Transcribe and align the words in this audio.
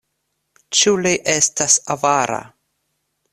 Ĉu 0.79 0.93
li 1.07 1.11
estas 1.33 1.75
avara? 1.97 2.41